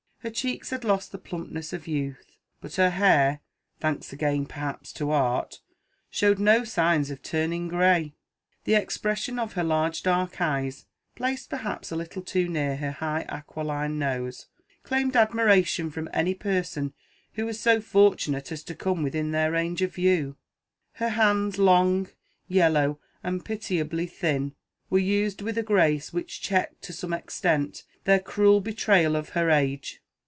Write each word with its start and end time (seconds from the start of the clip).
Her 0.23 0.29
cheeks 0.29 0.69
had 0.69 0.83
lost 0.83 1.11
the 1.11 1.17
plumpness 1.17 1.73
of 1.73 1.87
youth, 1.87 2.35
but 2.61 2.75
her 2.75 2.91
hair 2.91 3.39
(thanks 3.79 4.13
again 4.13 4.45
perhaps 4.45 4.93
to 4.93 5.09
Art) 5.09 5.61
showed 6.11 6.37
no 6.37 6.63
signs 6.63 7.09
of 7.09 7.23
turning 7.23 7.67
grey. 7.67 8.13
The 8.65 8.75
expression 8.75 9.39
of 9.39 9.53
her 9.53 9.63
large 9.63 10.03
dark 10.03 10.39
eyes 10.39 10.85
placed 11.15 11.49
perhaps 11.49 11.89
a 11.89 11.95
little 11.95 12.21
too 12.21 12.47
near 12.47 12.77
her 12.77 12.91
high 12.91 13.25
aquiline 13.29 13.97
nose 13.97 14.45
claimed 14.83 15.15
admiration 15.15 15.89
from 15.89 16.07
any 16.13 16.35
person 16.35 16.93
who 17.33 17.47
was 17.47 17.59
so 17.59 17.81
fortunate 17.81 18.51
as 18.51 18.61
to 18.65 18.75
come 18.75 19.01
within 19.01 19.31
their 19.31 19.51
range 19.53 19.81
of 19.81 19.95
view. 19.95 20.35
Her 20.93 21.09
hands, 21.09 21.57
long, 21.57 22.09
yellow, 22.47 22.99
and 23.23 23.43
pitiably 23.43 24.05
thin, 24.05 24.53
were 24.87 24.99
used 24.99 25.41
with 25.41 25.57
a 25.57 25.63
grace 25.63 26.13
which 26.13 26.43
checked 26.43 26.83
to 26.83 26.93
some 26.93 27.11
extent 27.11 27.83
their 28.03 28.19
cruel 28.19 28.61
betrayal 28.61 29.15
of 29.15 29.29
her 29.29 29.49
age. 29.49 29.97